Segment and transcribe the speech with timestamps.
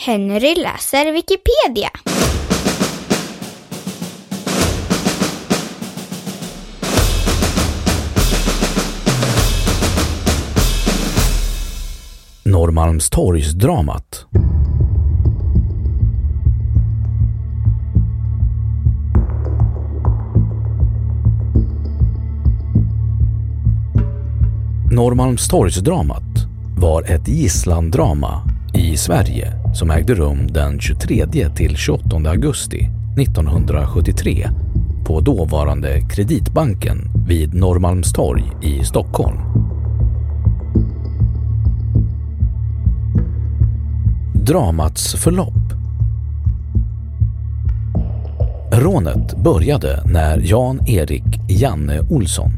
[0.00, 1.90] Henry läser Wikipedia.
[12.44, 14.26] Norrmalmstorgsdramat.
[24.90, 26.22] Norrmalmstorgsdramat
[26.76, 28.42] var ett gisslandrama
[28.74, 31.26] i Sverige som ägde rum den 23
[31.56, 32.88] till 28 augusti
[33.20, 34.48] 1973
[35.04, 36.98] på dåvarande Kreditbanken
[37.28, 39.38] vid Norrmalmstorg i Stockholm.
[44.34, 45.54] Dramats förlopp
[48.72, 52.50] Rånet började när Jan-Erik Janne Olsson,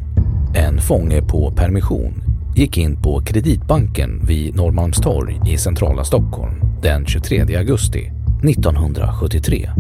[0.55, 2.23] en fånge på permission,
[2.57, 8.13] gick in på Kreditbanken vid Norrmalmstorg i centrala Stockholm den 23 augusti
[8.45, 9.71] 1973.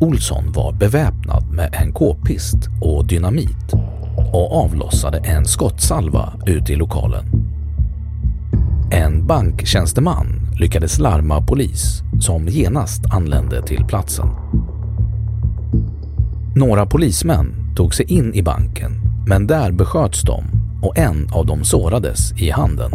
[0.00, 3.72] Olsson var beväpnad med en k-pist och dynamit
[4.32, 7.24] och avlossade en skottsalva ut i lokalen.
[8.92, 10.26] En banktjänsteman
[10.58, 14.28] lyckades larma polis som genast anlände till platsen.
[16.56, 18.92] Några polismän tog sig in i banken
[19.26, 20.44] men där besköts de
[20.82, 22.90] och en av dem sårades i handen.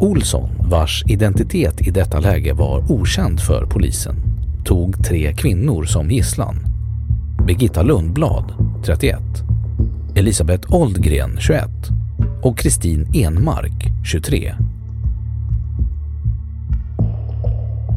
[0.00, 4.16] Olsson, vars identitet i detta läge var okänd för polisen,
[4.64, 6.56] tog tre kvinnor som gisslan.
[7.46, 8.52] Birgitta Lundblad,
[8.84, 9.18] 31,
[10.16, 11.64] Elisabeth Oldgren, 21
[12.42, 14.54] och Kristin Enmark, 23.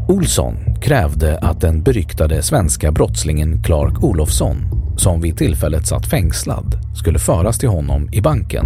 [0.08, 4.58] Olsson krävde att den beryktade svenska brottslingen Clark Olofsson,
[4.98, 8.66] som vid tillfället satt fängslad, skulle föras till honom i banken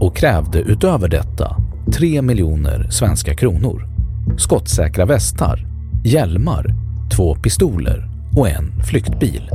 [0.00, 1.65] och krävde utöver detta
[1.96, 3.88] 3 miljoner svenska kronor,
[4.38, 5.66] skottsäkra västar,
[6.04, 6.74] hjälmar,
[7.16, 9.50] två pistoler och en flyktbil.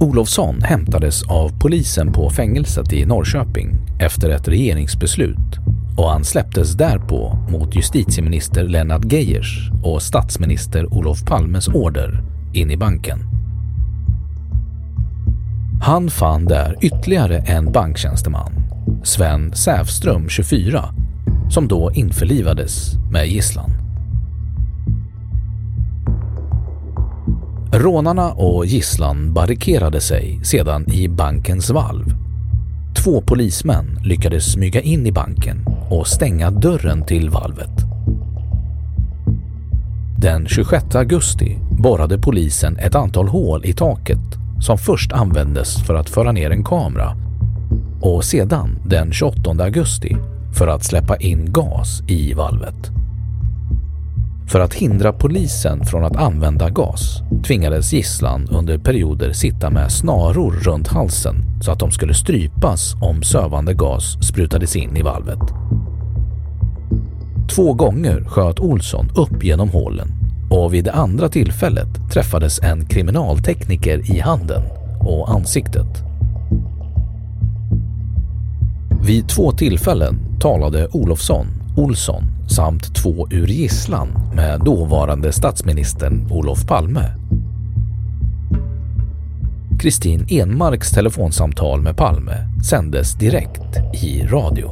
[0.00, 5.58] Olofsson hämtades av polisen på fängelset i Norrköping efter ett regeringsbeslut
[5.96, 12.22] och han släpptes därpå mot justitieminister Lennart Geijers och statsminister Olof Palmes order
[12.54, 13.18] in i banken.
[15.82, 18.65] Han fann där ytterligare en banktjänsteman,
[19.06, 20.84] Sven Sävström 24,
[21.50, 23.70] som då införlivades med gisslan.
[27.72, 32.04] Rånarna och gisslan barrikerade sig sedan i bankens valv.
[33.04, 37.84] Två polismän lyckades smyga in i banken och stänga dörren till valvet.
[40.18, 46.10] Den 26 augusti borrade polisen ett antal hål i taket som först användes för att
[46.10, 47.25] föra ner en kamera
[48.00, 50.16] och sedan den 28 augusti
[50.58, 52.90] för att släppa in gas i valvet.
[54.48, 60.52] För att hindra polisen från att använda gas tvingades gisslan under perioder sitta med snaror
[60.52, 65.38] runt halsen så att de skulle strypas om sövande gas sprutades in i valvet.
[67.54, 70.08] Två gånger sköt Olsson upp genom hålen
[70.50, 74.62] och vid det andra tillfället träffades en kriminaltekniker i handen
[75.00, 76.05] och ansiktet.
[79.06, 87.14] Vid två tillfällen talade Olofsson, Olsson samt två ur gisslan med dåvarande statsministern Olof Palme.
[89.80, 92.32] Kristin Enmarks telefonsamtal med Palme
[92.70, 94.70] sändes direkt i radio.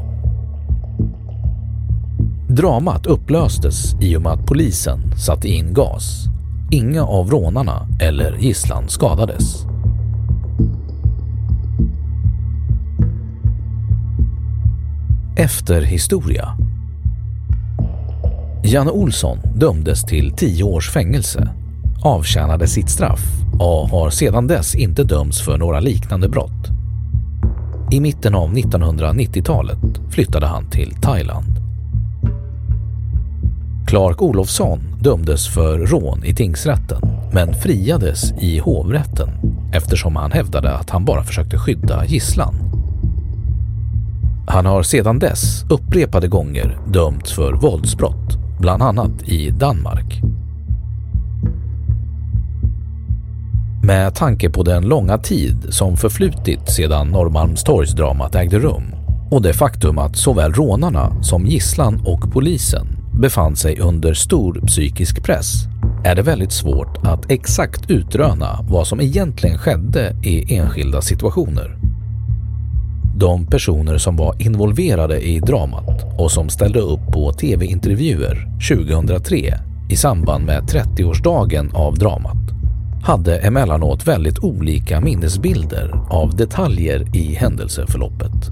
[2.48, 6.24] Dramat upplöstes i och med att polisen satte in gas.
[6.70, 9.73] Inga av rånarna eller gisslan skadades.
[15.44, 16.56] Efterhistoria
[18.62, 21.48] Janne Olsson dömdes till tio års fängelse,
[22.02, 23.20] avtjänade sitt straff
[23.52, 26.68] och har sedan dess inte dömts för några liknande brott.
[27.90, 29.78] I mitten av 1990-talet
[30.10, 31.58] flyttade han till Thailand.
[33.86, 37.00] Clark Olofsson dömdes för rån i tingsrätten
[37.32, 39.28] men friades i hovrätten
[39.74, 42.73] eftersom han hävdade att han bara försökte skydda gisslan.
[44.46, 50.20] Han har sedan dess upprepade gånger dömts för våldsbrott, bland annat i Danmark.
[53.82, 58.82] Med tanke på den långa tid som förflutit sedan Norrmalmstorgsdramat ägde rum
[59.30, 62.86] och det faktum att såväl rånarna som gisslan och polisen
[63.20, 65.52] befann sig under stor psykisk press
[66.04, 71.83] är det väldigt svårt att exakt utröna vad som egentligen skedde i enskilda situationer.
[73.24, 79.54] De personer som var involverade i dramat och som ställde upp på tv-intervjuer 2003
[79.90, 82.36] i samband med 30-årsdagen av dramat
[83.04, 88.50] hade emellanåt väldigt olika minnesbilder av detaljer i händelseförloppet.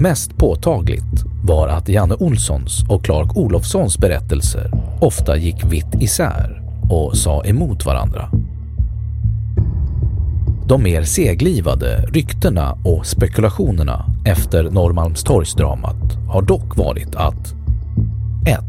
[0.00, 4.70] Mest påtagligt var att Janne Olssons och Clark Olofssons berättelser
[5.00, 8.30] ofta gick vitt isär och sa emot varandra.
[10.68, 17.54] De mer seglivade ryktena och spekulationerna efter Norrmalmstorgsdramat har dock varit att
[18.46, 18.60] 1.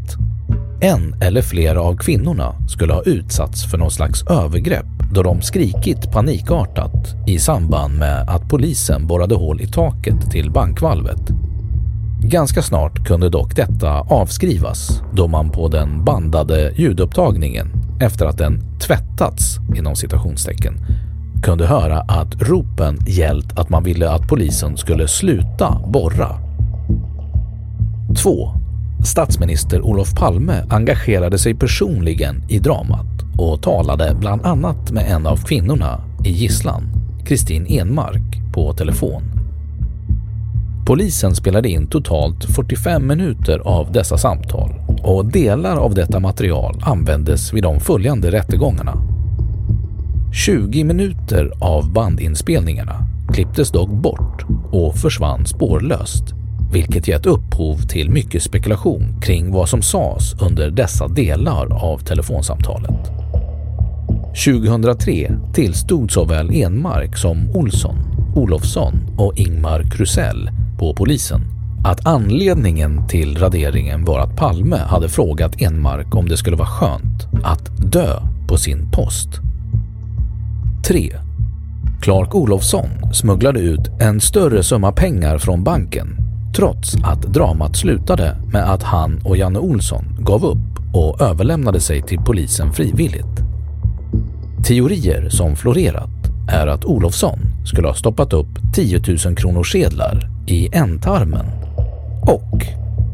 [0.80, 6.12] En eller flera av kvinnorna skulle ha utsatts för någon slags övergrepp då de skrikit
[6.12, 11.20] panikartat i samband med att polisen borrade hål i taket till bankvalvet.
[12.20, 18.78] Ganska snart kunde dock detta avskrivas då man på den bandade ljudupptagningen efter att den
[18.80, 20.74] tvättats inom citationstecken
[21.46, 26.38] kunde höra att ropen gällt att man ville att polisen skulle sluta borra.
[28.22, 28.52] 2.
[29.04, 33.06] Statsminister Olof Palme engagerade sig personligen i dramat
[33.38, 36.82] och talade bland annat med en av kvinnorna i gisslan,
[37.26, 39.22] Kristin Enmark, på telefon.
[40.86, 47.52] Polisen spelade in totalt 45 minuter av dessa samtal och delar av detta material användes
[47.52, 49.15] vid de följande rättegångarna.
[50.32, 56.24] 20 minuter av bandinspelningarna klipptes dock bort och försvann spårlöst
[56.72, 63.10] vilket gett upphov till mycket spekulation kring vad som sades under dessa delar av telefonsamtalet.
[64.44, 67.96] 2003 tillstod såväl Enmark som Olsson,
[68.34, 71.40] Olofsson och Ingmar Krusell på polisen
[71.84, 77.26] att anledningen till raderingen var att Palme hade frågat Enmark om det skulle vara skönt
[77.44, 79.45] att dö på sin post.
[80.86, 81.12] 3.
[82.00, 86.16] Clark Olofsson smugglade ut en större summa pengar från banken
[86.56, 92.02] trots att dramat slutade med att han och Janne Olsson gav upp och överlämnade sig
[92.02, 93.40] till polisen frivilligt.
[94.66, 100.68] Teorier som florerat är att Olofsson skulle ha stoppat upp 10 000 kronor sedlar i
[100.72, 101.46] ändtarmen
[102.22, 102.66] och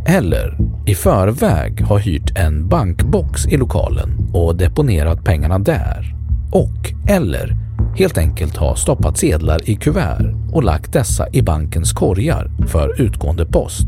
[0.06, 7.56] eller i förväg ha hyrt en bankbox i lokalen och deponerat pengarna där och eller
[7.96, 13.46] helt enkelt ha stoppat sedlar i kuvert och lagt dessa i bankens korgar för utgående
[13.46, 13.87] post.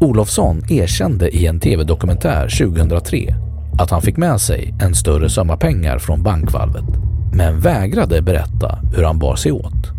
[0.00, 3.34] Olofsson erkände i en tv-dokumentär 2003
[3.78, 6.84] att han fick med sig en större summa pengar från bankvalvet
[7.32, 9.92] men vägrade berätta hur han bar sig åt.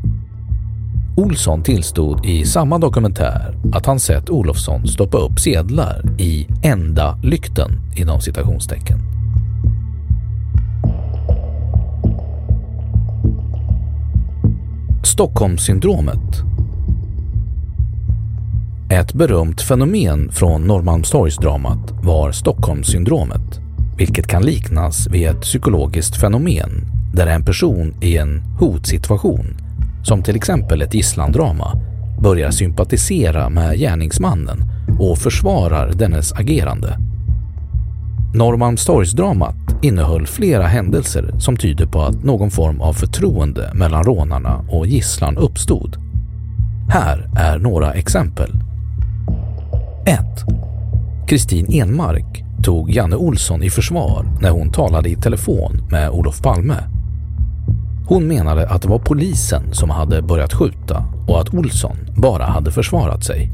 [1.18, 7.72] Olsson tillstod i samma dokumentär att han sett Olofsson stoppa upp sedlar i enda lykten
[7.96, 9.17] inom citationstecken.
[15.18, 16.44] Stockholmssyndromet
[18.92, 23.60] Ett berömt fenomen från Norrmalmstorgsdramat var Stockholmssyndromet,
[23.98, 29.58] vilket kan liknas vid ett psykologiskt fenomen där en person i en hotsituation,
[30.04, 31.72] som till exempel ett gisslandrama,
[32.22, 34.64] börjar sympatisera med gärningsmannen
[35.00, 36.98] och försvarar dennes agerande.
[38.36, 44.88] Norrmalmstorgsdramat innehöll flera händelser som tyder på att någon form av förtroende mellan rånarna och
[44.88, 45.98] gisslan uppstod.
[46.90, 48.52] Här är några exempel.
[50.06, 50.20] 1.
[51.28, 56.78] Kristin Enmark tog Janne Olsson i försvar när hon talade i telefon med Olof Palme.
[58.08, 62.72] Hon menade att det var polisen som hade börjat skjuta och att Olsson bara hade
[62.72, 63.52] försvarat sig.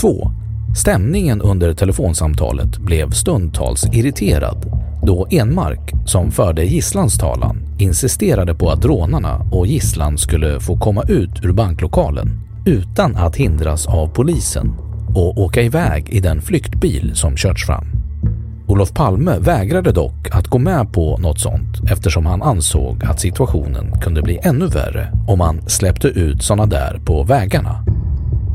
[0.00, 0.30] 2.
[0.76, 8.84] Stämningen under telefonsamtalet blev stundtals irriterad då Enmark, som förde gisslans talan, insisterade på att
[8.84, 12.28] rånarna och gisslan skulle få komma ut ur banklokalen
[12.66, 14.74] utan att hindras av polisen
[15.14, 17.84] och åka iväg i den flyktbil som körts fram.
[18.66, 24.00] Olof Palme vägrade dock att gå med på något sånt eftersom han ansåg att situationen
[24.00, 27.84] kunde bli ännu värre om man släppte ut sådana där på vägarna.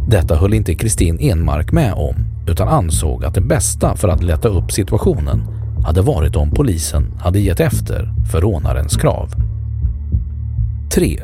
[0.10, 2.16] Detta höll inte Kristin Enmark med om
[2.48, 7.40] utan ansåg att det bästa för att lätta upp situationen hade varit om polisen hade
[7.40, 9.30] gett efter för rånarens krav.
[10.94, 11.20] 3.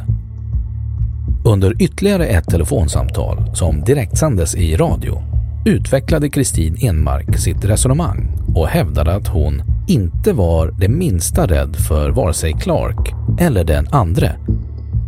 [1.46, 5.22] Under ytterligare ett telefonsamtal som direktsändes i radio
[5.66, 12.10] utvecklade Kristin Enmark sitt resonemang och hävdade att hon inte var det minsta rädd för
[12.10, 14.36] vare sig Clark eller den andre.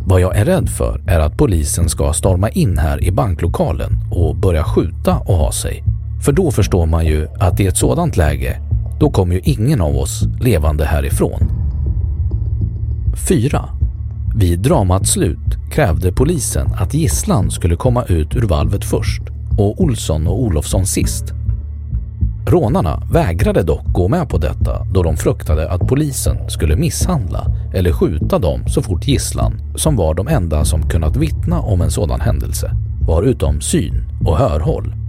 [0.06, 4.36] Vad jag är rädd för är att polisen ska storma in här i banklokalen och
[4.36, 5.84] börja skjuta och ha sig.
[6.24, 8.60] För då förstår man ju att i ett sådant läge,
[9.00, 11.40] då kommer ju ingen av oss levande härifrån.
[13.28, 13.64] 4.
[14.36, 19.22] Vid dramats slut krävde polisen att gisslan skulle komma ut ur valvet först
[19.58, 21.24] och Olsson och Olofsson sist.
[22.46, 27.92] Rånarna vägrade dock gå med på detta då de fruktade att polisen skulle misshandla eller
[27.92, 32.20] skjuta dem så fort gisslan, som var de enda som kunnat vittna om en sådan
[32.20, 32.70] händelse,
[33.06, 35.05] var utom syn och hörhåll.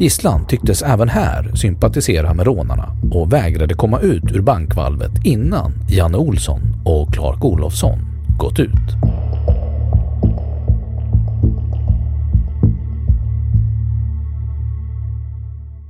[0.00, 6.18] Gisslan tycktes även här sympatisera med rånarna och vägrade komma ut ur bankvalvet innan Janne
[6.18, 7.98] Olsson och Clark Olofsson
[8.38, 8.96] gått ut.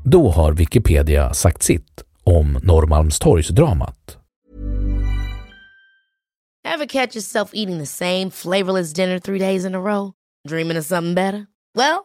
[0.04, 4.18] Då har Wikipedia sagt sitt om Norrmalmstorgsdramat.
[6.74, 10.12] Ever catch yourself eating the same flavorless dinner three days in a row?
[10.48, 11.46] Dreaming of something better?
[11.74, 12.04] Well,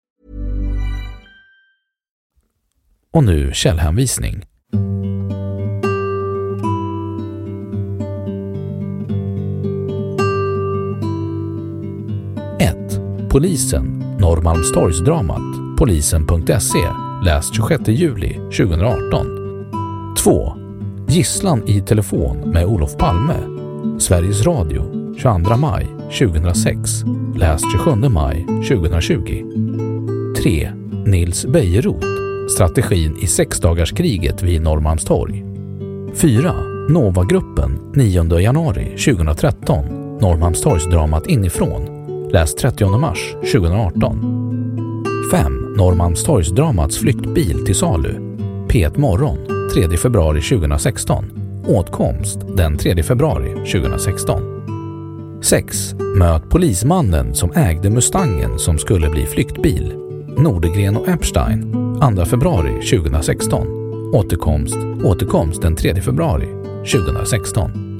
[3.13, 4.45] Och nu källhänvisning.
[13.31, 16.87] Polisen, Norrmalmstorgsdramat, polisen.se,
[17.25, 19.27] läst 26 juli 2018.
[20.23, 20.53] 2.
[21.07, 23.35] Gisslan i telefon med Olof Palme,
[23.99, 25.87] Sveriges Radio, 22 maj
[26.19, 26.91] 2006,
[27.35, 29.43] läst 27 maj 2020.
[30.43, 30.71] 3.
[31.05, 32.10] Nils Bejerot,
[32.51, 35.43] Strategin i sexdagarskriget vid Norrmalmstorg.
[36.15, 36.53] 4.
[36.89, 39.85] Novagruppen, 9 januari 2013,
[40.21, 41.81] Norrmalmstorgsdramat inifrån,
[42.31, 44.19] Läs 30 mars 2018.
[45.31, 45.73] 5.
[45.77, 48.37] Norrmalmstorgsdramats flyktbil till salu.
[48.69, 49.37] P1 Morgon
[49.73, 51.25] 3 februari 2016.
[51.67, 54.41] Åtkomst den 3 februari 2016.
[55.41, 55.93] 6.
[56.17, 59.93] Möt polismannen som ägde Mustangen som skulle bli flyktbil.
[60.37, 63.67] Nordegren och Epstein 2 februari 2016.
[64.13, 66.47] Återkomst, återkomst den 3 februari
[66.91, 67.90] 2016.